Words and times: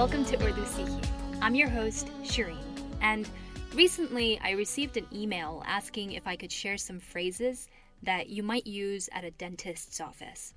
Welcome 0.00 0.24
to 0.24 0.42
Urdu 0.42 0.62
Sikhiye. 0.62 1.06
I'm 1.42 1.54
your 1.54 1.68
host, 1.68 2.08
Shireen, 2.22 2.56
and 3.02 3.28
recently 3.74 4.40
I 4.42 4.52
received 4.52 4.96
an 4.96 5.06
email 5.12 5.62
asking 5.66 6.12
if 6.12 6.26
I 6.26 6.36
could 6.36 6.50
share 6.50 6.78
some 6.78 6.98
phrases 6.98 7.68
that 8.02 8.30
you 8.30 8.42
might 8.42 8.66
use 8.66 9.10
at 9.12 9.24
a 9.24 9.30
dentist's 9.30 10.00
office. 10.00 10.54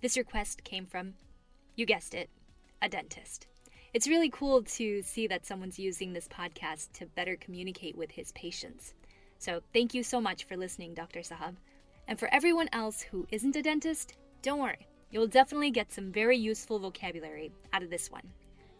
This 0.00 0.16
request 0.16 0.64
came 0.64 0.84
from, 0.84 1.14
you 1.76 1.86
guessed 1.86 2.12
it, 2.12 2.28
a 2.82 2.88
dentist. 2.88 3.46
It's 3.94 4.08
really 4.08 4.30
cool 4.30 4.64
to 4.64 5.00
see 5.02 5.28
that 5.28 5.46
someone's 5.46 5.78
using 5.78 6.12
this 6.12 6.26
podcast 6.26 6.90
to 6.94 7.06
better 7.06 7.36
communicate 7.36 7.96
with 7.96 8.10
his 8.10 8.32
patients. 8.32 8.94
So, 9.38 9.60
thank 9.72 9.94
you 9.94 10.02
so 10.02 10.20
much 10.20 10.42
for 10.42 10.56
listening, 10.56 10.94
Dr. 10.94 11.20
Sahab. 11.20 11.54
And 12.08 12.18
for 12.18 12.28
everyone 12.34 12.68
else 12.72 13.00
who 13.00 13.28
isn't 13.30 13.54
a 13.54 13.62
dentist, 13.62 14.14
don't 14.42 14.58
worry. 14.58 14.88
You'll 15.12 15.28
definitely 15.28 15.70
get 15.70 15.92
some 15.92 16.10
very 16.10 16.36
useful 16.36 16.80
vocabulary 16.80 17.52
out 17.72 17.84
of 17.84 17.90
this 17.90 18.10
one. 18.10 18.32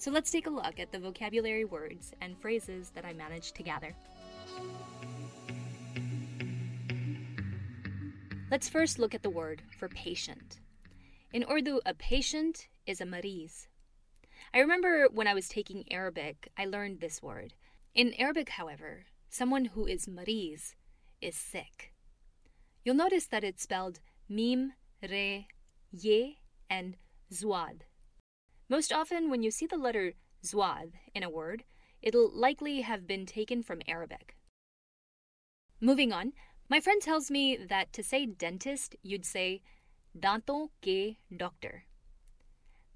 So 0.02 0.11
let's 0.11 0.33
take 0.33 0.48
a 0.48 0.51
look 0.51 0.80
at 0.80 0.91
the 0.91 0.98
vocabulary 0.98 1.65
words 1.65 2.12
and 2.20 2.37
phrases 2.37 2.91
that 2.97 3.05
I 3.05 3.12
managed 3.12 3.55
to 3.55 3.62
gather. 3.62 3.95
Let's 8.51 8.69
first 8.69 8.98
look 8.98 9.15
at 9.15 9.23
the 9.23 9.30
word 9.30 9.62
for 9.78 9.88
patient. 9.88 10.59
In 11.33 11.45
Urdu, 11.48 11.78
a 11.87 11.95
patient 11.95 12.66
is 12.84 13.01
a 13.01 13.06
mariz. 13.06 13.69
I 14.52 14.59
remember 14.59 15.06
when 15.09 15.28
I 15.28 15.34
was 15.34 15.48
taking 15.48 15.84
Arabic, 15.92 16.50
I 16.59 16.64
learned 16.64 16.98
this 16.98 17.23
word. 17.23 17.55
In 17.95 18.12
Arabic, 18.14 18.48
however, 18.48 19.05
someone 19.30 19.66
who 19.66 19.87
is 19.87 20.09
mariz 20.09 20.75
is 21.20 21.37
sick. 21.37 21.92
You'll 22.84 22.97
notice 22.97 23.27
that 23.27 23.45
it's 23.45 23.62
spelled 23.62 24.00
mim, 24.28 24.72
re, 25.00 25.47
ye, 25.92 26.39
and 26.69 26.97
zwad. 27.33 27.83
Most 28.73 28.91
often, 28.91 29.28
when 29.28 29.42
you 29.42 29.51
see 29.51 29.67
the 29.67 29.77
letter 29.77 30.15
zwad 30.42 30.92
in 31.15 31.23
a 31.23 31.28
word, 31.28 31.65
it'll 32.01 32.31
likely 32.33 32.81
have 32.81 33.06
been 33.06 33.27
taken 33.27 33.62
from 33.62 33.83
Arabic. 33.87 34.34
Moving 35.78 36.11
on, 36.11 36.33
my 36.70 36.81
friend 36.81 37.03
tells 37.03 37.31
me 37.31 37.55
that 37.69 37.93
to 37.93 38.03
say 38.03 38.25
dentist, 38.25 38.97
you'd 39.03 39.27
say 39.27 39.61
danton 40.19 40.70
ke 40.81 41.19
doctor. 41.37 41.84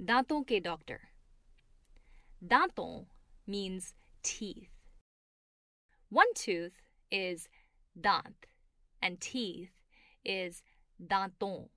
Danton 0.02 0.44
ke 0.44 0.62
doctor. 0.62 1.10
Danton 2.40 3.04
means 3.46 3.92
teeth. 4.22 4.70
One 6.08 6.32
tooth 6.34 6.80
is 7.10 7.50
dant, 8.00 8.46
and 9.02 9.20
teeth 9.20 9.72
is 10.24 10.62
danton. 11.06 11.68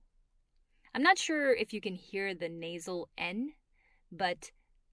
I'm 0.94 1.02
not 1.02 1.18
sure 1.18 1.52
if 1.52 1.74
you 1.74 1.82
can 1.82 1.96
hear 1.96 2.34
the 2.34 2.48
nasal 2.48 3.10
N, 3.18 3.52
but 4.10 4.50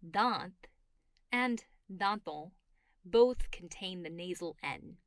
dant 0.10 0.68
and 1.32 1.66
danton 1.96 2.52
both 3.06 3.50
contain 3.52 4.04
the 4.04 4.10
nasal 4.10 4.58
N. 4.62 4.98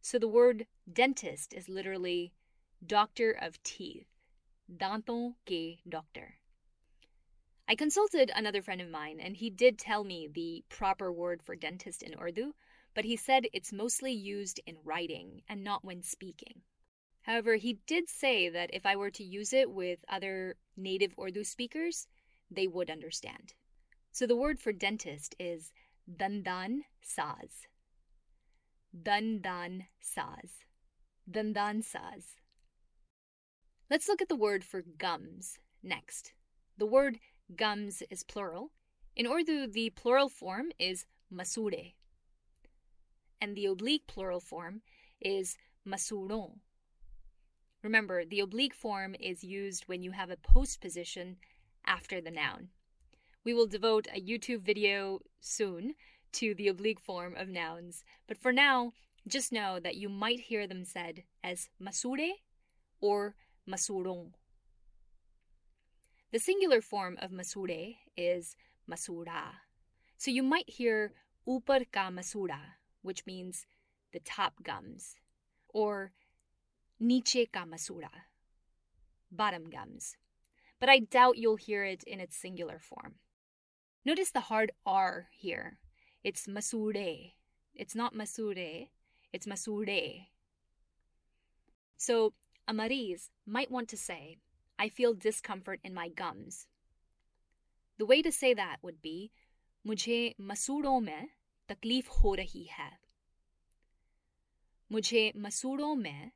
So 0.00 0.18
the 0.18 0.28
word 0.28 0.66
dentist 0.90 1.52
is 1.52 1.68
literally 1.68 2.32
doctor 2.84 3.30
of 3.32 3.62
teeth. 3.62 4.06
Danton 4.74 5.34
ke 5.46 5.80
doctor. 5.88 6.36
I 7.68 7.74
consulted 7.74 8.32
another 8.34 8.62
friend 8.62 8.80
of 8.80 8.88
mine, 8.88 9.20
and 9.20 9.36
he 9.36 9.50
did 9.50 9.78
tell 9.78 10.02
me 10.02 10.26
the 10.26 10.64
proper 10.68 11.12
word 11.12 11.42
for 11.42 11.54
dentist 11.54 12.02
in 12.02 12.18
Urdu, 12.18 12.54
but 12.94 13.04
he 13.04 13.16
said 13.16 13.46
it's 13.52 13.72
mostly 13.72 14.12
used 14.12 14.60
in 14.66 14.76
writing 14.84 15.42
and 15.48 15.62
not 15.62 15.84
when 15.84 16.02
speaking. 16.02 16.62
However, 17.22 17.56
he 17.56 17.78
did 17.86 18.08
say 18.08 18.48
that 18.48 18.70
if 18.72 18.86
I 18.86 18.96
were 18.96 19.10
to 19.10 19.24
use 19.24 19.52
it 19.52 19.70
with 19.70 20.04
other 20.08 20.56
native 20.76 21.14
Urdu 21.20 21.44
speakers, 21.44 22.08
they 22.50 22.66
would 22.66 22.90
understand. 22.90 23.54
So 24.12 24.26
the 24.26 24.36
word 24.36 24.58
for 24.58 24.72
dentist 24.72 25.34
is 25.38 25.72
dandan 26.10 26.80
saz. 27.02 27.66
Dandan 28.96 29.86
saz. 30.02 30.50
Dandan 31.30 31.84
saz. 31.84 32.34
Let's 33.88 34.08
look 34.08 34.22
at 34.22 34.28
the 34.28 34.36
word 34.36 34.64
for 34.64 34.82
gums 34.82 35.58
next. 35.82 36.32
The 36.78 36.86
word 36.86 37.18
gums 37.56 38.02
is 38.10 38.22
plural. 38.22 38.70
In 39.16 39.26
Urdu, 39.26 39.66
the 39.66 39.90
plural 39.90 40.28
form 40.28 40.70
is 40.78 41.06
masure, 41.32 41.94
and 43.40 43.56
the 43.56 43.66
oblique 43.66 44.06
plural 44.06 44.40
form 44.40 44.82
is 45.20 45.56
masuron. 45.86 46.60
Remember, 47.82 48.24
the 48.24 48.40
oblique 48.40 48.74
form 48.74 49.14
is 49.18 49.42
used 49.42 49.84
when 49.88 50.02
you 50.02 50.12
have 50.12 50.30
a 50.30 50.36
postposition 50.36 51.36
after 51.90 52.20
the 52.20 52.30
noun. 52.30 52.68
We 53.44 53.52
will 53.52 53.66
devote 53.66 54.06
a 54.14 54.20
YouTube 54.20 54.62
video 54.62 55.18
soon 55.40 55.94
to 56.34 56.54
the 56.54 56.68
oblique 56.68 57.00
form 57.00 57.34
of 57.36 57.48
nouns, 57.48 58.04
but 58.28 58.38
for 58.38 58.52
now, 58.52 58.92
just 59.26 59.52
know 59.52 59.80
that 59.80 59.96
you 59.96 60.08
might 60.08 60.40
hear 60.40 60.68
them 60.68 60.84
said 60.84 61.24
as 61.42 61.68
masure 61.82 62.30
or 63.00 63.34
masuron. 63.68 64.30
The 66.32 66.38
singular 66.38 66.80
form 66.80 67.18
of 67.20 67.32
masure 67.32 67.96
is 68.16 68.54
masura. 68.88 69.42
So 70.16 70.30
you 70.30 70.44
might 70.44 70.70
hear 70.70 71.12
upar 71.46 71.90
ka 71.90 72.10
masura, 72.10 72.60
which 73.02 73.26
means 73.26 73.66
the 74.12 74.20
top 74.20 74.62
gums, 74.62 75.16
or 75.74 76.12
niche 77.00 77.48
ka 77.52 77.64
masura, 77.64 78.10
bottom 79.32 79.70
gums 79.70 80.16
But 80.79 80.89
I 80.89 80.99
doubt 80.99 81.37
you'll 81.37 81.55
hear 81.55 81.83
it 81.83 82.03
in 82.03 82.19
its 82.19 82.35
singular 82.35 82.79
form. 82.79 83.15
Notice 84.03 84.31
the 84.31 84.41
hard 84.41 84.71
R 84.85 85.27
here. 85.31 85.79
It's 86.23 86.47
masure. 86.47 87.33
It's 87.75 87.95
not 87.95 88.13
masure, 88.13 88.87
it's 89.33 89.45
masure. 89.45 90.27
So, 91.97 92.33
a 92.67 92.73
mariz 92.73 93.31
might 93.45 93.69
want 93.69 93.89
to 93.89 93.97
say, 93.97 94.37
I 94.79 94.89
feel 94.89 95.13
discomfort 95.13 95.81
in 95.83 95.93
my 95.93 96.07
gums. 96.07 96.67
The 97.97 98.05
way 98.05 98.21
to 98.21 98.31
say 98.31 98.53
that 98.53 98.77
would 98.81 99.01
be, 99.01 99.31
मुझे 99.85 100.35
मसूड़ों 100.41 100.99
में 100.99 101.29
तकलीफ 101.69 102.09
हो 102.09 102.33
रही 102.35 102.63
है 102.63 102.99
मुझे 104.91 105.31
मसूड़ों 105.35 105.95
में 105.95 106.31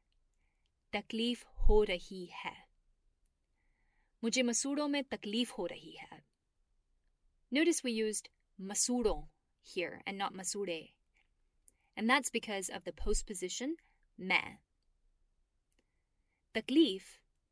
तकलीफ 0.94 1.46
हो 1.48 1.84
रही 1.84 2.26
है 2.26 2.63
मुझे 4.24 4.44
मसूड़ों 4.44 4.88
में 4.88 5.04
तकलीफ 5.04 5.58
हो 5.58 5.66
रही 5.66 5.96
है 6.02 6.22
Notice 7.52 7.84
we 7.84 7.92
used 7.92 8.30
masuro 8.62 9.30
here 9.64 10.02
and 10.06 10.18
not 10.18 10.34
masure. 10.34 10.92
And 11.98 12.10
that's 12.10 12.30
because 12.30 12.70
of 12.70 12.84
the 12.84 12.92
postposition 12.92 13.78
me. 14.18 14.60
Taklif 16.54 17.02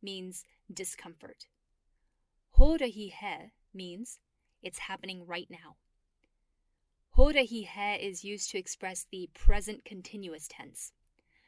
means 0.01 0.43
discomfort. 0.71 1.47
Ho 2.51 2.77
rahi 2.77 3.11
hai 3.11 3.51
means 3.73 4.19
it's 4.61 4.79
happening 4.79 5.25
right 5.25 5.47
now. 5.49 5.77
Ho 7.11 7.31
rahi 7.31 7.67
hai 7.67 7.95
is 7.95 8.23
used 8.23 8.51
to 8.51 8.57
express 8.57 9.05
the 9.11 9.29
present 9.33 9.83
continuous 9.83 10.47
tense. 10.47 10.91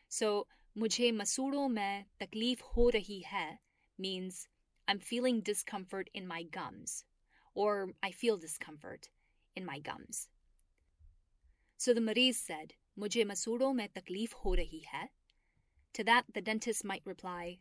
So 0.07 0.47
मुझे 0.77 1.11
मसूड़ों 1.11 1.67
में 1.69 2.05
तकलीफ 2.19 2.61
हो 2.75 2.89
रही 2.89 3.21
है 3.27 3.59
means 3.99 4.47
I'm 4.86 4.98
feeling 4.98 5.40
discomfort 5.40 6.10
in 6.12 6.26
my 6.26 6.42
gums, 6.42 7.04
or 7.54 7.90
I 8.02 8.10
feel 8.10 8.36
discomfort 8.36 9.08
in 9.56 9.64
my 9.64 9.78
gums. 9.78 10.28
So 11.78 11.94
the 11.94 12.00
mariz 12.00 12.38
said, 12.38 12.74
Mujhe 12.98 13.24
masuro 13.24 13.74
mein 13.74 13.88
takleef 13.88 14.32
ho 14.32 14.50
rahi 14.50 14.84
hai. 14.92 15.10
To 15.94 16.04
that, 16.04 16.24
the 16.34 16.40
dentist 16.40 16.84
might 16.84 17.02
reply, 17.04 17.58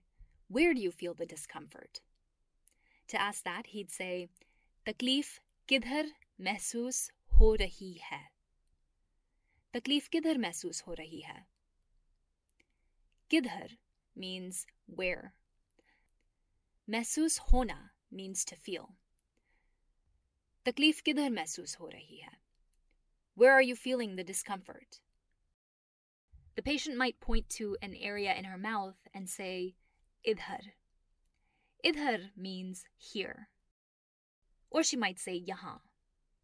Where 0.48 0.74
do 0.74 0.82
you 0.82 0.92
feel 0.92 1.14
the 1.14 1.26
discomfort? 1.26 2.02
To 3.08 3.22
ask 3.22 3.44
that, 3.44 3.68
he'd 3.68 3.92
say, 3.92 4.30
Takleef 4.86 5.40
kidhar 5.68 6.06
mehsoos 6.40 7.10
ho 7.38 7.56
rahi 7.58 8.00
hai. 8.10 8.28
Takleef 9.74 10.10
kidhar 10.10 10.36
mehsoos 10.36 10.82
ho 10.84 10.94
rahi 10.94 11.24
hai. 11.24 11.46
Kidhar 13.30 13.70
means 14.16 14.66
where 14.86 15.34
Mehsus 16.90 17.40
hona 17.50 17.92
means 18.12 18.44
to 18.44 18.56
feel. 18.56 18.96
Taklif 20.66 21.02
mehsus 21.06 21.76
ho 21.78 21.86
rahi 21.86 22.24
hai? 22.24 22.38
Where 23.36 23.54
are 23.54 23.62
you 23.62 23.76
feeling 23.76 24.16
the 24.16 24.24
discomfort? 24.24 25.00
The 26.56 26.62
patient 26.62 26.98
might 26.98 27.20
point 27.20 27.50
to 27.52 27.78
an 27.82 27.96
area 27.96 28.34
in 28.34 28.44
her 28.44 28.58
mouth 28.58 28.98
and 29.14 29.30
say, 29.30 29.76
idhar. 30.28 30.74
Idhar 31.86 32.32
means 32.36 32.86
here. 32.98 33.48
Or 34.70 34.84
she 34.84 34.98
might 34.98 35.20
say 35.20 35.42
yahan. 35.42 35.80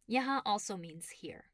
Yahan 0.08 0.40
also 0.44 0.76
means 0.76 1.08
here. 1.10 1.44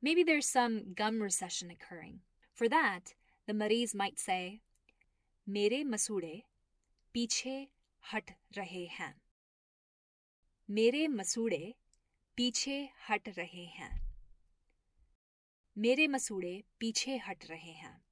Maybe 0.00 0.22
there's 0.22 0.48
some 0.48 0.94
gum 0.94 1.20
recession 1.20 1.70
occurring. 1.70 2.20
For 2.54 2.68
that, 2.68 3.14
the 3.46 3.54
mariz 3.54 3.94
might 3.94 4.18
say, 4.18 4.60
Mere 5.46 5.84
masure 5.84 6.44
पीछे 7.18 7.68
हट 8.12 8.30
रहे 8.52 8.86
हैं। 8.86 9.22
मेरे 10.70 11.08
मसूड़े 11.08 11.74
पीछे 12.36 12.90
हट 13.10 13.28
रहे 13.28 13.64
हैं। 13.64 14.14
मेरे 15.78 16.06
मसूड़े 16.06 16.64
पीछे 16.78 17.16
हट 17.16 17.44
रहे 17.44 17.72
हैं। 17.72 18.04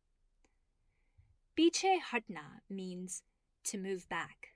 पीछे 1.56 1.94
हटना 1.94 2.61
means 2.73 3.25
to 3.64 3.79
move 3.79 3.99
back 3.99 4.47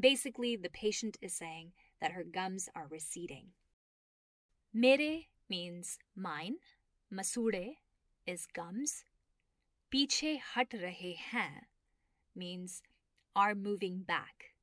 basically 0.00 0.56
the 0.56 0.66
patient 0.66 1.16
is 1.22 1.34
saying 1.34 1.68
that 2.00 2.12
her 2.12 2.22
gums 2.22 2.68
are 2.76 2.86
receding. 2.86 3.48
मेरे 4.76 5.26
मीन्स 5.50 5.98
माइन 6.18 6.60
मसूड़े 7.12 7.76
इज़ 8.28 8.48
गम्स 8.56 9.06
पीछे 9.90 10.36
हट 10.56 10.74
रहे 10.74 11.12
हैं 11.12 11.66
means 12.36 12.82
are 13.35 13.55
moving 13.55 14.03
back. 14.07 14.55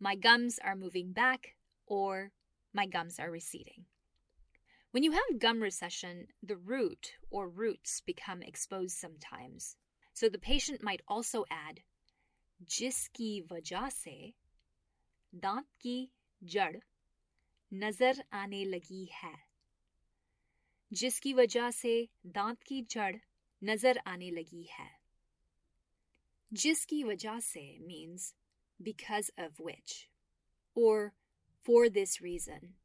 My 0.00 0.14
gums 0.14 0.58
are 0.64 0.76
moving 0.76 1.12
back 1.12 1.56
or 1.86 2.32
my 2.72 2.86
gums 2.86 3.18
are 3.18 3.30
receding. 3.30 3.86
When 4.92 5.02
you 5.02 5.12
have 5.12 5.38
gum 5.38 5.60
recession, 5.60 6.28
the 6.42 6.56
root 6.56 7.12
or 7.30 7.48
roots 7.48 8.00
become 8.00 8.42
exposed 8.42 8.96
sometimes. 8.96 9.76
So 10.14 10.28
the 10.28 10.38
patient 10.38 10.82
might 10.82 11.02
also 11.08 11.44
add 11.50 11.80
जिसकी 12.60 13.40
वजह 13.52 13.88
से 13.88 14.34
दांत 15.34 15.66
की 15.80 16.10
जड़ 16.44 16.76
नजर 17.72 18.22
आने 18.32 18.64
लगी 18.64 19.04
है 19.22 19.34
जिसकी 20.92 21.32
वजह 21.34 21.70
से 21.70 22.08
दांत 22.26 22.62
की 22.62 22.82
जड़ 22.90 23.16
नजर 23.62 23.98
आने 24.06 24.30
लगी 24.30 24.62
है 24.72 24.88
Jiski 26.53 27.03
wajase 27.03 27.83
means 27.83 28.35
because 28.81 29.31
of 29.39 29.59
which, 29.59 30.09
or 30.75 31.13
for 31.63 31.89
this 31.89 32.21
reason. 32.21 32.75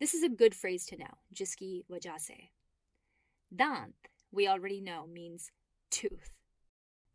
This 0.00 0.12
is 0.12 0.24
a 0.24 0.28
good 0.28 0.56
phrase 0.56 0.86
to 0.86 0.96
know, 0.96 1.18
jiski 1.32 1.84
wajase. 1.88 2.50
Dant, 3.54 3.94
we 4.32 4.48
already 4.48 4.80
know, 4.80 5.06
means 5.06 5.52
tooth. 5.88 6.38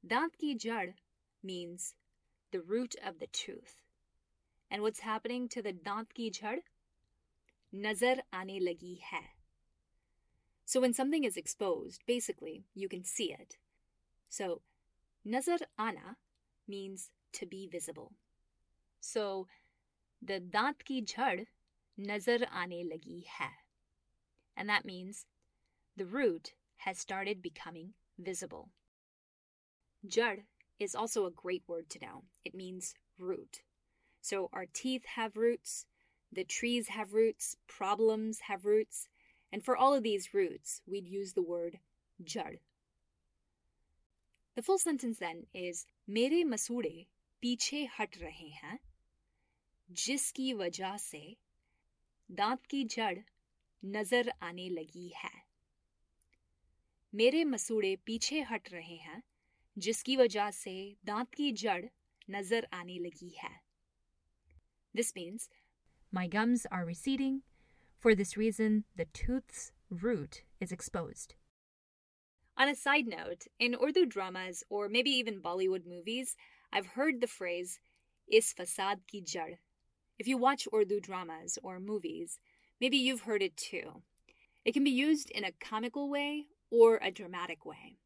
Dant 0.06 0.38
ki 0.38 0.56
jar 0.56 0.96
means 1.44 1.96
the 2.52 2.62
root 2.62 2.96
of 3.06 3.20
the 3.20 3.28
tooth. 3.28 3.84
And 4.70 4.82
what's 4.82 5.02
happening 5.02 5.50
to 5.50 5.62
the 5.62 5.74
dant 5.74 6.14
ki 6.14 6.30
jar? 6.30 6.58
Nazar 7.74 8.18
ane 8.34 8.62
lagi 8.62 9.00
hai. 9.12 9.32
So 10.66 10.80
when 10.80 10.94
something 10.94 11.26
is 11.26 11.36
exposed, 11.36 12.04
basically, 12.08 12.64
you 12.74 12.88
can 12.88 13.04
see 13.04 13.34
it. 13.34 13.58
So 14.30 14.62
Nazar 15.24 15.60
ana 15.78 16.18
means 16.68 17.12
to 17.34 17.46
be 17.46 17.68
visible. 17.68 18.14
So, 19.00 19.48
the 20.22 20.40
dant 20.40 20.84
ki 20.86 21.02
jhad 21.04 21.48
nazar 21.98 22.40
aane 22.40 22.90
lagi 22.92 23.26
hai. 23.26 23.52
And 24.56 24.70
that 24.70 24.86
means 24.86 25.26
the 25.96 26.06
root 26.06 26.54
has 26.78 26.98
started 26.98 27.42
becoming 27.42 27.94
visible. 28.18 28.70
Jad 30.06 30.44
is 30.80 30.96
also 30.96 31.26
a 31.26 31.32
great 31.32 31.64
word 31.68 31.90
to 31.92 32.00
know. 32.00 32.24
It 32.44 32.56
means 32.56 32.96
root. 33.20 33.62
So 34.22 34.50
our 34.52 34.66
teeth 34.72 35.06
have 35.16 35.38
roots, 35.38 35.86
the 36.32 36.44
trees 36.44 36.90
have 36.90 37.14
roots, 37.14 37.56
problems 37.68 38.40
have 38.48 38.66
roots, 38.66 39.08
and 39.52 39.64
for 39.64 39.76
all 39.76 39.94
of 39.94 40.04
these 40.04 40.34
roots, 40.34 40.82
we'd 40.88 41.08
use 41.08 41.34
the 41.34 41.44
word 41.44 41.80
jad 42.24 42.60
The 44.58 44.62
full 44.62 44.78
sentence 44.78 45.20
then 45.20 45.46
is 45.54 45.86
Mere 46.08 46.46
masude 46.46 47.08
piche 47.44 47.88
hat 47.98 48.18
rahe 48.22 48.50
hain 48.62 48.80
जिसकी 49.90 50.52
वजह 50.54 50.98
से 50.98 51.22
दांत 52.30 52.66
की 52.70 52.84
जड़ 52.92 53.18
नज़र 53.84 54.32
आने 54.44 54.68
लगी 54.70 55.08
है 55.16 55.32
मेरे 57.14 57.44
मसूड़े 57.46 57.96
पीछे 58.06 58.42
हट 58.52 58.72
रहे 58.74 58.96
हैं 58.98 59.22
जिसकी 59.78 60.16
वजह 60.18 60.52
से 60.52 60.76
दांत 61.06 61.34
की 61.34 61.52
जड़ 61.64 61.84
नज़र 62.30 62.68
आने 62.74 62.98
लगी 63.00 63.34
है 63.42 63.52
This 64.96 65.14
means 65.16 65.50
my 66.14 66.28
gums 66.28 66.66
are 66.72 66.86
receding. 66.86 67.42
For 68.02 68.14
this 68.16 68.36
reason, 68.36 68.84
the 68.96 69.06
tooth's 69.06 69.72
root 69.90 70.44
is 70.60 70.72
exposed. 70.72 71.36
On 72.62 72.70
a 72.70 72.76
side 72.76 73.08
note, 73.08 73.48
in 73.58 73.74
Urdu 73.74 74.06
dramas 74.06 74.64
or 74.70 74.88
maybe 74.88 75.10
even 75.10 75.42
Bollywood 75.42 75.88
movies, 75.88 76.36
I've 76.72 76.86
heard 76.86 77.20
the 77.20 77.26
phrase 77.26 77.80
is 78.32 78.54
fasad 78.54 78.98
ki 79.08 79.22
jad 79.22 79.58
if 80.20 80.28
you 80.28 80.38
watch 80.38 80.68
Urdu 80.72 81.00
dramas 81.00 81.58
or 81.64 81.80
movies, 81.80 82.38
maybe 82.80 82.98
you've 82.98 83.22
heard 83.22 83.42
it 83.42 83.58
too. 83.58 84.04
It 84.64 84.74
can 84.74 84.84
be 84.84 84.92
used 84.92 85.32
in 85.32 85.44
a 85.44 85.54
comical 85.54 86.08
way 86.08 86.50
or 86.70 87.00
a 87.02 87.10
dramatic 87.10 87.66
way. 87.66 87.98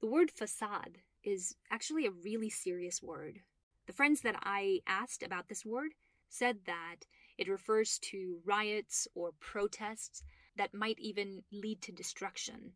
The 0.00 0.08
word 0.08 0.32
fasad 0.34 0.96
is 1.22 1.54
actually 1.70 2.06
a 2.06 2.10
really 2.10 2.50
serious 2.50 3.00
word. 3.00 3.42
The 3.86 3.92
friends 3.92 4.22
that 4.22 4.40
I 4.42 4.80
asked 4.88 5.22
about 5.22 5.48
this 5.48 5.64
word 5.64 5.92
said 6.28 6.64
that 6.66 7.06
it 7.38 7.46
refers 7.48 8.00
to 8.10 8.40
riots 8.44 9.06
or 9.14 9.30
protests 9.38 10.24
that 10.56 10.74
might 10.74 10.98
even 10.98 11.44
lead 11.52 11.80
to 11.82 11.92
destruction, 11.92 12.72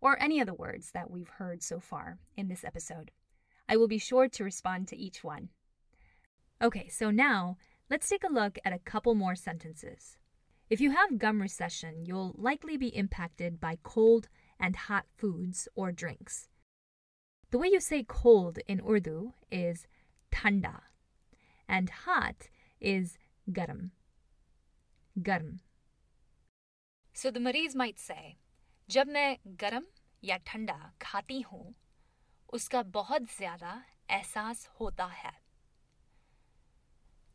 or 0.00 0.20
any 0.20 0.40
of 0.40 0.46
the 0.46 0.54
words 0.54 0.90
that 0.92 1.10
we've 1.10 1.28
heard 1.28 1.62
so 1.62 1.80
far 1.80 2.18
in 2.36 2.48
this 2.48 2.64
episode. 2.64 3.10
I 3.68 3.76
will 3.76 3.88
be 3.88 3.98
sure 3.98 4.28
to 4.28 4.44
respond 4.44 4.88
to 4.88 4.96
each 4.96 5.22
one. 5.22 5.50
Okay, 6.62 6.88
so 6.88 7.10
now 7.10 7.56
let's 7.90 8.08
take 8.08 8.24
a 8.24 8.32
look 8.32 8.58
at 8.64 8.72
a 8.72 8.78
couple 8.78 9.14
more 9.14 9.34
sentences. 9.34 10.16
If 10.70 10.80
you 10.80 10.92
have 10.92 11.18
gum 11.18 11.42
recession, 11.42 12.06
you'll 12.06 12.34
likely 12.38 12.76
be 12.76 12.96
impacted 12.96 13.60
by 13.60 13.78
cold 13.82 14.28
and 14.58 14.74
hot 14.74 15.04
foods 15.16 15.68
or 15.74 15.92
drinks. 15.92 16.48
The 17.52 17.58
way 17.58 17.68
you 17.68 17.80
say 17.80 18.02
cold 18.02 18.60
in 18.66 18.80
Urdu 18.80 19.34
is 19.50 19.86
tanda, 20.32 20.84
and 21.68 21.90
hot 21.90 22.48
is 22.80 23.18
garam. 23.46 23.90
Garm. 25.16 25.60
So 27.16 27.30
the 27.30 27.40
Maris 27.40 27.74
might 27.74 27.98
say, 27.98 28.38
जब 28.88 29.08
मैं 29.08 29.36
गर्म 29.60 29.84
या 30.24 30.36
ठंडा 30.46 30.78
खाती 31.02 31.40
हूँ 31.40 31.74
उसका 32.52 32.82
बहुत 32.94 33.22
ज़्यादा 33.36 33.74
एहसास 34.10 34.68
होता 34.80 35.06
है 35.18 35.32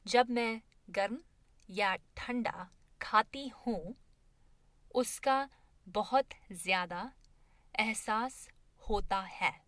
जब 0.05 0.29
मैं 0.29 0.61
गर्म 0.89 1.19
या 1.69 1.95
ठंडा 2.17 2.67
खाती 3.01 3.47
हूँ 3.61 3.95
उसका 4.95 5.39
बहुत 5.87 6.33
ज़्यादा 6.51 7.11
एहसास 7.79 8.47
होता 8.89 9.21
है 9.31 9.66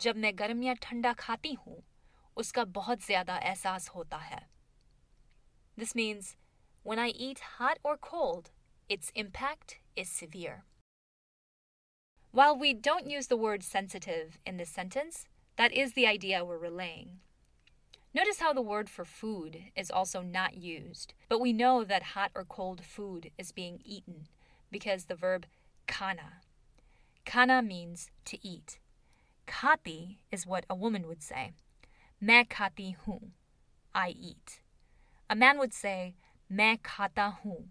जब 0.00 0.16
मैं 0.16 0.32
गर्म 0.38 0.62
या 0.62 0.74
ठंडा 0.82 1.12
खाती 1.18 1.52
हूँ 1.66 1.82
उसका 2.36 2.64
बहुत 2.78 3.04
ज़्यादा 3.06 3.36
एहसास 3.38 3.88
होता 3.88 4.18
है 4.30 4.48
This 5.80 5.94
means 5.94 6.36
when 6.82 6.98
I 6.98 7.08
eat 7.08 7.40
hot 7.58 7.78
or 7.82 7.96
cold, 7.96 8.50
its 8.88 9.12
impact 9.14 9.78
is 9.96 10.10
severe. 10.10 10.64
While 12.32 12.58
we 12.58 12.74
don't 12.74 13.08
use 13.10 13.28
the 13.28 13.36
word 13.36 13.62
sensitive 13.62 14.38
in 14.46 14.56
this 14.56 14.68
sentence, 14.68 15.26
that 15.56 15.72
is 15.72 15.92
the 15.92 16.06
idea 16.06 16.44
we're 16.44 16.58
relaying. 16.58 17.20
Notice 18.12 18.40
how 18.40 18.52
the 18.52 18.62
word 18.62 18.90
for 18.90 19.04
food 19.04 19.58
is 19.76 19.90
also 19.90 20.20
not 20.20 20.56
used, 20.56 21.14
but 21.28 21.40
we 21.40 21.52
know 21.52 21.84
that 21.84 22.02
hot 22.14 22.30
or 22.34 22.44
cold 22.44 22.84
food 22.84 23.30
is 23.38 23.52
being 23.52 23.80
eaten 23.84 24.26
because 24.70 25.04
the 25.04 25.14
verb 25.14 25.46
kana. 25.86 26.40
Kana 27.24 27.62
means 27.62 28.10
to 28.24 28.38
eat. 28.46 28.78
Khati 29.47 30.17
is 30.31 30.45
what 30.45 30.65
a 30.69 30.75
woman 30.75 31.07
would 31.07 31.21
say. 31.21 31.53
Main 32.19 32.45
khati 32.45 32.95
hu, 33.05 33.31
I 33.93 34.09
eat. 34.09 34.61
A 35.29 35.35
man 35.35 35.57
would 35.59 35.73
say, 35.73 36.15
Main 36.49 36.77
khata 36.77 37.37
hu, 37.41 37.65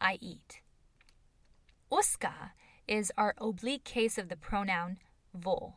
I 0.00 0.18
eat. 0.20 0.60
Uska 1.90 2.50
is 2.86 3.12
our 3.16 3.34
oblique 3.38 3.84
case 3.84 4.18
of 4.18 4.28
the 4.28 4.36
pronoun 4.36 4.98
vo, 5.34 5.74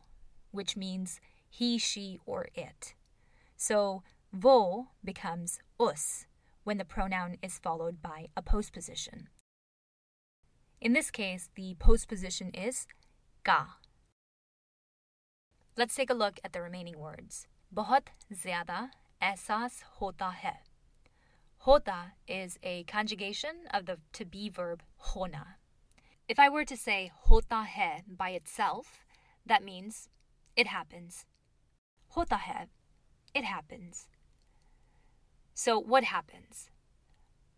which 0.50 0.76
means 0.76 1.20
he, 1.48 1.78
she, 1.78 2.18
or 2.26 2.48
it. 2.54 2.94
So 3.56 4.02
vo 4.32 4.88
becomes 5.04 5.60
us 5.78 6.26
when 6.64 6.78
the 6.78 6.84
pronoun 6.84 7.36
is 7.42 7.58
followed 7.58 8.00
by 8.00 8.28
a 8.36 8.42
postposition. 8.42 9.28
In 10.80 10.92
this 10.92 11.10
case, 11.10 11.48
the 11.54 11.76
postposition 11.78 12.50
is 12.50 12.86
ka. 13.44 13.76
Let's 15.79 15.93
take 15.93 16.09
a 16.09 16.15
look 16.15 16.39
at 16.43 16.53
the 16.53 16.61
remaining 16.61 16.97
words. 16.97 17.45
बहुत 17.71 18.05
ज़्यादा 18.33 18.77
एहसास 19.23 19.83
होता 19.99 20.29
है. 20.43 20.53
Hota 21.65 22.13
is 22.27 22.57
a 22.63 22.83
conjugation 22.85 23.59
of 23.71 23.85
the 23.85 23.97
to 24.13 24.25
be 24.25 24.49
verb 24.49 24.81
hona. 25.09 25.43
If 26.27 26.39
I 26.39 26.49
were 26.49 26.65
to 26.65 26.75
say 26.75 27.11
hota 27.27 27.61
hai 27.75 28.01
by 28.07 28.29
itself, 28.31 29.05
that 29.45 29.63
means 29.63 30.09
it 30.55 30.65
happens. 30.65 31.25
Hota 32.15 32.37
hai, 32.37 32.65
it 33.35 33.43
happens. 33.43 34.07
So 35.53 35.77
what 35.77 36.05
happens? 36.05 36.71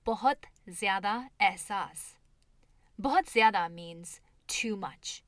बहुत 0.06 0.46
ज़्यादा 0.70 1.30
एहसास. 1.42 2.16
बहुत 3.00 3.32
ज़्यादा 3.32 3.70
means 3.72 4.20
too 4.48 4.76
much. 4.76 5.24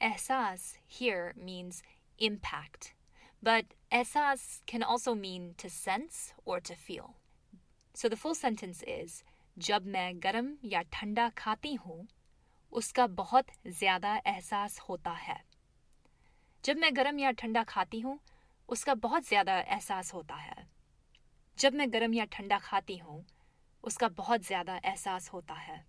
Ehsas 0.00 0.76
here 0.86 1.34
means 1.36 1.82
impact, 2.18 2.94
but 3.42 3.64
ehsas 3.92 4.60
can 4.66 4.82
also 4.82 5.14
mean 5.14 5.54
to 5.58 5.68
sense 5.68 6.32
or 6.44 6.60
to 6.60 6.74
feel. 6.74 7.16
So 7.94 8.08
the 8.08 8.16
full 8.16 8.34
sentence 8.34 8.82
is 8.86 9.22
जब 9.58 9.86
मैं 9.86 10.22
गर्म 10.22 10.48
या 10.64 10.80
ठंडा 10.92 11.28
खाती 11.38 11.74
हूँ 11.74 12.06
उसका 12.72 13.06
बहुत 13.06 13.46
ज़्यादा 13.68 14.14
एहसास 14.26 14.78
होता 14.88 15.10
है 15.10 15.36
जब 16.64 16.76
मैं 16.76 16.94
गर्म 16.96 17.18
या 17.18 17.30
ठंडा 17.38 17.62
खाती 17.68 18.00
हूँ 18.00 18.18
उसका 18.68 18.94
बहुत 18.94 19.26
ज़्यादा 19.28 19.58
एहसास 19.58 20.12
होता 20.14 20.34
है 20.34 20.66
जब 21.58 21.74
मैं 21.74 21.92
गर्म 21.92 22.14
या 22.14 22.24
ठंडा 22.32 22.58
खाती 22.58 22.96
हूँ 22.96 23.24
उसका 23.84 24.08
बहुत 24.18 24.46
ज़्यादा 24.46 24.80
एहसास 24.84 25.28
होता 25.32 25.54
है 25.54 25.84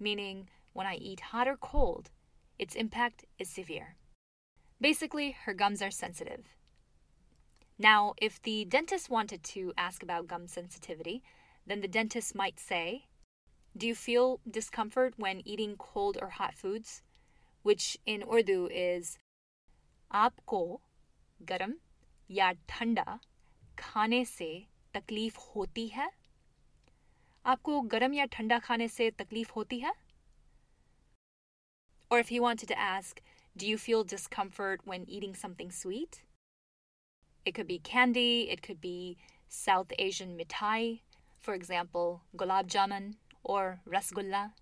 Meaning, 0.00 0.48
when 0.72 0.86
I 0.86 0.94
eat 0.94 1.20
hot 1.20 1.46
or 1.46 1.56
cold, 1.56 2.10
its 2.59 2.75
impact 2.75 3.25
is 3.39 3.49
severe. 3.49 3.95
Basically, 4.81 5.31
her 5.31 5.53
gums 5.53 5.81
are 5.81 5.91
sensitive. 5.91 6.45
Now, 7.77 8.13
if 8.17 8.41
the 8.41 8.65
dentist 8.65 9.09
wanted 9.09 9.43
to 9.43 9.73
ask 9.77 10.03
about 10.03 10.27
gum 10.27 10.47
sensitivity, 10.47 11.23
then 11.67 11.81
the 11.81 11.87
dentist 11.87 12.35
might 12.35 12.59
say, 12.59 13.05
do 13.77 13.87
you 13.87 13.95
feel 13.95 14.39
discomfort 14.49 15.15
when 15.17 15.41
eating 15.45 15.75
cold 15.77 16.17
or 16.21 16.29
hot 16.29 16.55
foods? 16.55 17.01
Which 17.63 17.97
in 18.05 18.23
Urdu 18.23 18.69
is 18.71 19.17
आपको 20.13 20.59
गरम 21.49 21.73
या 22.31 22.51
ठंडा 22.69 23.19
खाने 23.79 24.23
से 24.25 24.47
तकलीफ 24.93 25.37
होती 25.55 25.87
है 25.87 26.09
आपको 27.45 27.81
गरम 27.93 28.13
या 28.13 28.25
ठंडा 28.35 28.59
खाने 28.67 28.87
से 28.87 29.09
तकलीफ 29.11 29.55
होती 29.55 29.79
है 29.79 29.93
Or 32.10 32.18
if 32.18 32.28
he 32.28 32.40
wanted 32.40 32.68
to 32.68 32.78
ask, 32.78 33.22
Do 33.56 33.66
you 33.66 33.78
feel 33.78 34.04
discomfort 34.04 34.80
when 34.84 35.08
eating 35.08 35.34
something 35.34 35.70
sweet? 35.70 36.22
It 37.44 37.54
could 37.54 37.66
be 37.66 37.78
candy, 37.78 38.50
it 38.50 38.62
could 38.62 38.80
be 38.80 39.16
South 39.48 39.92
Asian 39.98 40.36
mitai, 40.36 41.00
for 41.38 41.54
example, 41.54 42.22
gulab 42.36 42.68
jamun 42.68 43.14
or 43.42 43.80
rasgulla. 43.88 44.52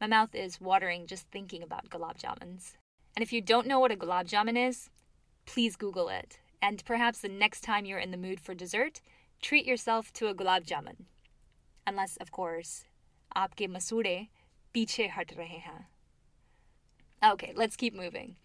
My 0.00 0.06
mouth 0.06 0.34
is 0.34 0.60
watering 0.60 1.06
just 1.06 1.26
thinking 1.28 1.62
about 1.62 1.88
gulab 1.88 2.18
jamuns. 2.18 2.72
And 3.16 3.22
if 3.22 3.32
you 3.32 3.40
don't 3.40 3.66
know 3.66 3.78
what 3.78 3.92
a 3.92 3.96
gulab 3.96 4.28
jamun 4.28 4.68
is, 4.68 4.90
please 5.46 5.76
Google 5.76 6.08
it. 6.08 6.38
And 6.60 6.84
perhaps 6.84 7.20
the 7.20 7.28
next 7.28 7.62
time 7.62 7.84
you're 7.84 7.98
in 7.98 8.10
the 8.10 8.16
mood 8.16 8.40
for 8.40 8.54
dessert, 8.54 9.00
treat 9.40 9.66
yourself 9.66 10.12
to 10.14 10.28
a 10.28 10.34
gulab 10.34 10.66
jamun. 10.66 11.06
Unless, 11.86 12.16
of 12.18 12.30
course, 12.30 12.84
aapke 13.36 13.68
masure 13.68 14.28
piche 14.72 15.08
hat 15.08 15.32
rahe 15.36 15.60
hain. 15.60 15.91
Okay, 17.21 17.53
let's 17.55 17.75
keep 17.75 17.93
moving. 17.93 18.35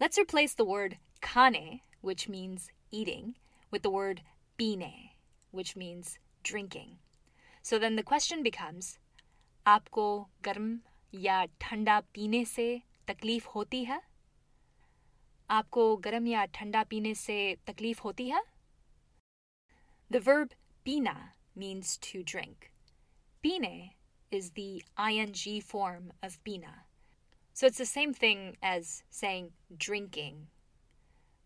Let's 0.00 0.18
replace 0.18 0.54
the 0.54 0.64
word 0.64 0.98
kane, 1.20 1.80
which 2.02 2.28
means 2.28 2.70
eating, 2.92 3.34
with 3.70 3.82
the 3.82 3.90
word 3.90 4.22
pine, 4.58 5.10
which 5.52 5.76
means 5.76 6.18
drinking. 6.44 6.98
So 7.62 7.78
then 7.78 7.96
the 7.96 8.06
question 8.12 8.44
becomes 8.50 8.98
आपको 9.66 10.28
गर्म 10.44 10.80
या 11.14 11.44
ठंडा 11.60 12.00
पीने 12.14 12.44
से 12.44 12.82
तकलीफ 13.08 13.46
होती 13.54 13.84
है 13.84 14.00
आपको 15.50 15.96
गर्म 15.96 16.26
या 16.26 16.44
ठंडा 16.44 16.82
पीने 16.82 17.14
से 17.14 17.56
तकलीफ 17.66 18.04
होती 18.04 18.28
है 18.30 18.42
The 20.14 20.20
verb 20.20 20.52
pina 20.84 21.14
means 21.56 21.96
to 21.98 22.22
drink. 22.22 22.70
Pine 23.42 23.90
is 24.30 24.50
the 24.58 24.82
ing 24.96 25.60
form 25.60 26.12
of 26.22 26.38
pina. 26.44 26.86
So 27.60 27.66
it's 27.66 27.78
the 27.78 27.86
same 27.86 28.12
thing 28.12 28.56
as 28.62 29.02
saying 29.10 29.50
drinking. 29.76 30.46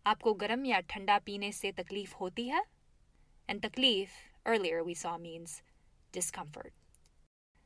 आपको 0.05 0.33
गर्म 0.33 0.65
या 0.65 0.79
ठंडा 0.79 1.17
पीने 1.25 1.51
से 1.51 1.71
तकलीफ 1.71 2.13
होती 2.19 2.47
है? 2.47 2.63
And 3.47 3.61
taklif, 3.61 4.09
earlier 4.45 4.83
we 4.83 4.93
saw 4.93 5.17
means 5.17 5.61
discomfort. 6.11 6.73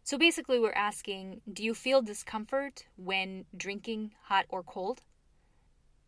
So 0.03 0.19
basically, 0.19 0.59
we're 0.59 0.71
asking 0.73 1.41
do 1.51 1.63
you 1.63 1.73
feel 1.73 2.03
discomfort 2.03 2.85
when 2.95 3.45
drinking 3.57 4.11
hot 4.25 4.45
or 4.49 4.61
cold? 4.61 5.01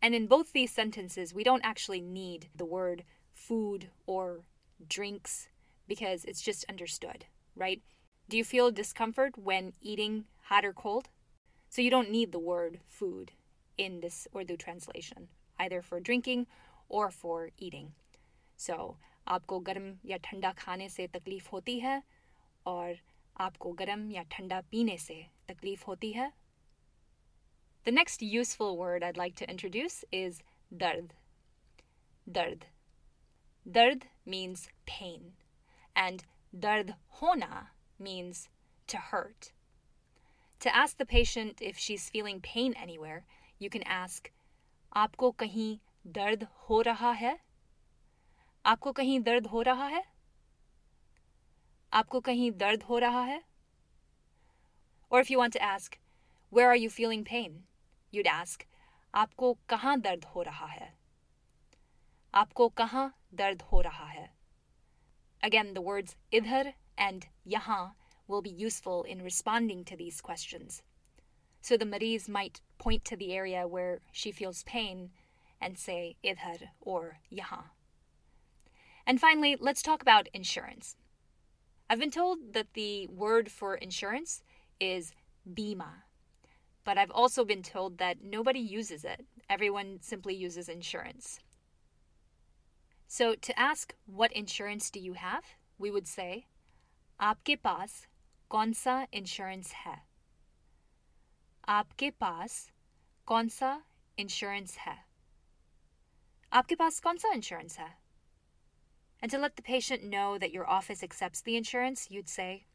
And 0.00 0.14
in 0.14 0.28
both 0.28 0.52
these 0.52 0.70
sentences, 0.70 1.34
we 1.34 1.42
don't 1.42 1.64
actually 1.64 2.00
need 2.00 2.48
the 2.54 2.64
word 2.64 3.02
food 3.32 3.90
or 4.06 4.44
drinks 4.88 5.48
because 5.88 6.24
it's 6.24 6.40
just 6.40 6.64
understood, 6.68 7.24
right? 7.56 7.82
Do 8.28 8.36
you 8.36 8.44
feel 8.44 8.70
discomfort 8.70 9.36
when 9.36 9.72
eating 9.80 10.26
hot 10.42 10.64
or 10.64 10.72
cold? 10.72 11.08
So 11.72 11.82
you 11.82 11.90
don't 11.90 12.10
need 12.10 12.32
the 12.32 12.38
word 12.38 12.80
food 12.86 13.32
in 13.76 14.00
this 14.00 14.26
Urdu 14.34 14.56
translation, 14.56 15.28
either 15.58 15.82
for 15.82 16.00
drinking 16.00 16.46
or 16.88 17.10
for 17.10 17.50
eating. 17.58 17.92
So, 18.56 18.96
आपको 19.28 19.58
गर्म 19.60 19.92
या 20.06 20.16
ठंडा 20.24 20.52
खाने 20.58 20.88
से 20.88 21.06
तकलीफ 21.14 21.52
होती 21.52 21.78
है 21.80 22.02
और 22.66 22.94
आपको 23.40 23.72
गर्म 23.80 24.10
या 24.10 24.22
ठंडा 24.32 24.60
पीने 24.70 24.96
से 24.98 25.24
तकलीफ 25.48 25.86
होती 25.88 26.12
है 26.12 26.32
The 27.84 27.92
next 27.92 28.22
useful 28.22 28.76
word 28.76 29.02
I'd 29.02 29.16
like 29.16 29.34
to 29.36 29.48
introduce 29.50 30.04
is 30.12 30.40
dard. 30.76 31.14
Dard. 32.30 32.66
Dard 33.66 34.04
means 34.26 34.68
pain, 34.84 35.32
and 35.96 36.24
dard 36.66 36.94
hona 37.20 37.68
means 37.98 38.48
to 38.88 38.98
hurt. 38.98 39.51
To 40.62 40.72
ask 40.72 40.98
the 40.98 41.08
patient 41.08 41.54
if 41.54 41.72
she's 41.72 42.12
feeling 42.12 42.40
pain 42.40 42.74
anywhere, 42.74 43.20
you 43.62 43.76
can 43.76 43.82
ask, 43.86 44.28
आपको 44.96 45.30
कहीं 45.30 45.78
दर्द 46.06 46.44
हो 46.44 46.80
रहा 46.80 47.12
है? 47.12 47.40
आपको 48.66 48.92
कहीं 48.92 49.20
दर्द 49.20 49.46
हो 49.46 49.62
रहा 49.62 49.86
है? 49.86 50.04
आपको 51.92 52.20
कहीं 52.20 52.52
दर्द 52.52 52.82
हो 52.82 52.98
रहा 52.98 53.22
है? 53.22 53.42
Or 55.12 55.24
if 55.24 55.30
you 55.30 55.38
want 55.38 55.60
to 55.60 55.78
ask, 55.78 55.94
Where 56.54 56.74
are 56.74 56.88
you 56.88 56.96
feeling 56.96 57.28
pain? 57.28 57.50
You'd 58.14 58.42
ask, 58.42 58.62
आपको 59.14 59.58
कहाँ 59.68 60.00
दर्द 60.00 60.24
हो 60.24 60.42
रहा 60.42 60.66
है? 60.66 60.98
आपको 62.34 62.68
कहाँ 62.68 63.18
दर्द 63.34 63.62
हो 63.62 63.80
रहा 63.80 64.06
है? 64.06 64.34
Again, 65.44 65.74
the 65.74 65.82
words 65.82 66.16
idhar 66.32 66.72
and 67.00 67.24
yahan 67.52 67.88
will 68.33 68.41
be 68.41 68.49
useful 68.49 69.03
in 69.03 69.21
responding 69.21 69.85
to 69.85 69.95
these 69.95 70.19
questions. 70.19 70.81
So 71.61 71.77
the 71.77 71.85
Mariz 71.85 72.27
might 72.27 72.61
point 72.79 73.05
to 73.05 73.15
the 73.15 73.31
area 73.33 73.67
where 73.67 73.99
she 74.11 74.31
feels 74.31 74.63
pain 74.63 75.11
and 75.61 75.77
say 75.77 76.17
idhar 76.25 76.69
or 76.81 77.19
yaha. 77.31 77.65
And 79.05 79.21
finally, 79.21 79.55
let's 79.59 79.83
talk 79.83 80.01
about 80.01 80.27
insurance. 80.33 80.97
I've 81.89 81.99
been 81.99 82.11
told 82.11 82.53
that 82.53 82.73
the 82.73 83.07
word 83.07 83.51
for 83.51 83.75
insurance 83.75 84.41
is 84.79 85.13
bima, 85.47 86.03
but 86.83 86.97
I've 86.97 87.11
also 87.11 87.45
been 87.45 87.61
told 87.61 87.99
that 87.99 88.23
nobody 88.23 88.59
uses 88.59 89.05
it. 89.05 89.25
Everyone 89.47 89.99
simply 90.01 90.33
uses 90.33 90.67
insurance. 90.67 91.39
So 93.07 93.35
to 93.35 93.59
ask 93.59 93.93
what 94.07 94.33
insurance 94.33 94.89
do 94.89 94.99
you 94.99 95.13
have, 95.13 95.43
we 95.77 95.91
would 95.91 96.07
say, 96.07 96.47
Aapke 97.21 97.61
paas 97.61 98.07
कौन 98.53 98.73
सा 98.73 98.95
insurance 99.13 99.71
है 99.73 99.95
आपके 101.75 102.09
पास 102.23 102.57
कौन 103.27 103.47
सा 103.47 103.69
insurance 104.19 104.77
है 104.77 104.95
आपके 106.59 106.75
पास 106.81 106.99
कौन 106.99 107.17
सा 107.17 107.31
इंश्योरेंस 107.33 107.79
है 107.79 107.87
to 109.33 109.37
let 109.37 109.55
the 109.55 109.65
patient 109.69 110.03
know 110.03 110.37
that 110.37 110.51
your 110.51 110.67
office 110.69 111.01
accepts 111.07 111.41
the 111.41 111.55
insurance, 111.55 112.11
you'd 112.11 112.29
say, 112.29 112.65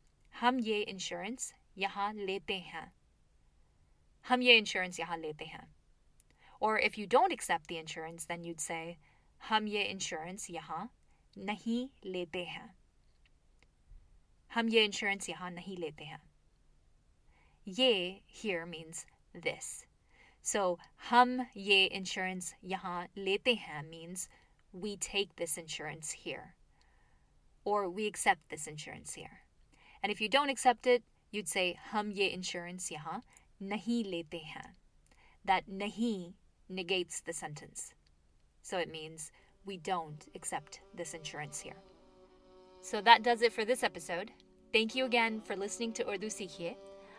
Hum 0.41 0.59
ye 0.59 0.85
insurance 0.95 1.53
yahan 1.77 2.27
lete 2.27 2.59
hain. 2.71 2.91
Hum 4.23 4.43
ye 4.43 4.59
insurance 4.59 4.99
yahan 4.99 5.23
lete 5.23 5.47
hain. 5.53 5.69
Or 6.59 6.79
if 6.79 6.99
you 6.99 7.07
don't 7.07 7.33
accept 7.39 7.69
the 7.69 7.79
insurance, 7.79 8.25
then 8.25 8.43
you'd 8.43 8.61
say, 8.61 8.99
Hum 9.51 9.69
ye 9.69 9.89
insurance 9.89 10.49
yahan 10.49 10.89
nahi 11.37 11.91
lete 12.03 12.45
hain. 12.57 12.71
Ye 14.57 14.85
insurance 14.85 15.29
yahan 15.29 15.57
nahi 15.57 15.79
lete 15.79 16.01
hain. 16.01 16.19
Ye 17.65 18.23
here 18.27 18.67
means 18.67 19.07
this. 19.35 19.87
So, 20.43 20.79
hum 20.97 21.47
ye 21.55 21.91
insurance 21.91 22.55
yahan 22.63 23.09
lete 23.15 23.57
hain 23.57 23.89
means 23.91 24.29
we 24.73 24.97
take 24.97 25.37
this 25.37 25.59
insurance 25.59 26.11
here, 26.11 26.55
or 27.65 27.89
we 27.89 28.07
accept 28.07 28.49
this 28.49 28.67
insurance 28.67 29.15
here. 29.15 29.43
And 30.03 30.11
if 30.11 30.21
you 30.21 30.29
don't 30.29 30.51
accept 30.51 30.87
it, 30.87 31.03
you'd 31.31 31.49
say 31.49 31.79
hum 31.91 32.11
ye 32.11 32.33
insurance 32.33 32.91
yahan 32.91 33.23
nahi 33.63 34.05
lete 34.11 34.43
hain. 34.43 34.75
That 35.45 35.69
nahi 35.69 36.35
negates 36.69 37.21
the 37.21 37.33
sentence. 37.33 37.95
So 38.63 38.79
it 38.79 38.91
means 38.91 39.31
we 39.65 39.77
don't 39.77 40.27
accept 40.35 40.81
this 40.95 41.15
insurance 41.15 41.61
here. 41.61 41.77
So 42.89 43.03
that 43.03 43.23
does 43.23 43.43
it 43.43 43.53
for 43.53 43.67
this 43.67 43.83
episode. 43.83 44.31
Thank 44.73 44.95
you 44.95 45.05
again 45.05 45.43
for 45.43 45.55
listening 45.55 45.93
to 45.93 46.09
Urdu 46.09 46.29
Sikhiye. 46.29 46.75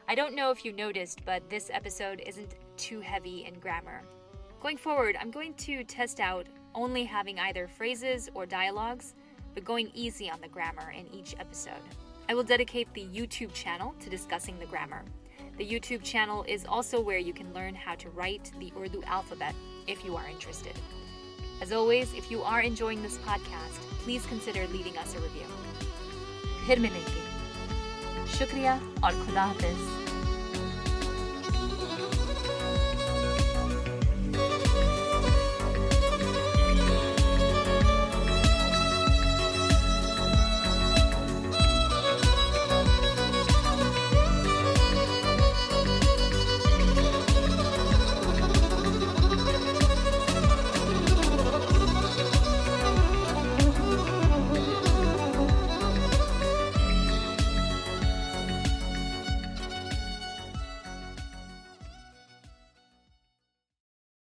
I 0.08 0.16
don't 0.16 0.34
know 0.34 0.50
if 0.50 0.66
you 0.66 0.74
noticed, 0.74 1.24
but 1.26 1.48
this 1.48 1.70
episode 1.72 2.24
isn't 2.26 2.56
too 2.76 3.02
heavy 3.02 3.46
in 3.46 3.60
grammar. 3.60 4.02
Going 4.62 4.78
forward, 4.78 5.16
I'm 5.22 5.30
going 5.30 5.54
to 5.54 5.84
test 5.84 6.20
out 6.20 6.48
only 6.74 7.04
having 7.04 7.38
either 7.38 7.68
phrases 7.68 8.32
or 8.34 8.48
dialogues, 8.48 9.14
but 9.54 9.64
going 9.64 9.92
easy 9.94 10.28
on 10.28 10.42
the 10.42 10.48
grammar 10.48 10.90
in 10.90 11.06
each 11.14 11.36
episode. 11.40 11.86
I 12.28 12.34
will 12.34 12.42
dedicate 12.42 12.92
the 12.96 13.06
YouTube 13.06 13.54
channel 13.54 13.94
to 14.00 14.10
discussing 14.10 14.58
the 14.58 14.66
grammar. 14.66 15.06
The 15.58 15.70
YouTube 15.70 16.02
channel 16.02 16.44
is 16.48 16.66
also 16.66 17.00
where 17.00 17.20
you 17.20 17.32
can 17.32 17.54
learn 17.54 17.76
how 17.76 17.94
to 17.94 18.10
write 18.10 18.52
the 18.60 18.74
Urdu 18.76 19.04
alphabet 19.04 19.54
if 19.86 20.04
you 20.04 20.16
are 20.16 20.28
interested. 20.28 20.74
As 21.63 21.73
always, 21.73 22.15
if 22.15 22.31
you 22.31 22.43
are 22.43 22.61
enjoying 22.61 23.03
this 23.03 23.19
podcast, 23.19 23.81
please 24.05 24.27
consider 24.27 24.67
leaving 24.73 24.99
us 24.99 25.15
a 25.15 25.21
review. 25.21 25.49
फिर 26.67 26.79
मिलेंगे 26.81 28.37
शुक्रिया 28.39 28.75
और 29.05 29.25
खुदा 29.27 29.45
हाफिज़ 29.45 30.08